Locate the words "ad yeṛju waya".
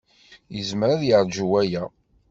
0.93-1.83